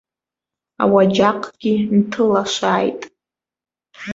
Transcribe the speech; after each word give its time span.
Ауаџьаҟгьы 0.81 1.73
нҭылашааит. 1.97 3.01